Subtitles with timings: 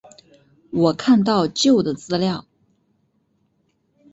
[0.71, 2.47] 我看到旧的资料